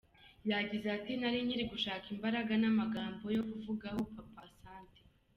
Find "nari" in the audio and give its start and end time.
1.19-1.39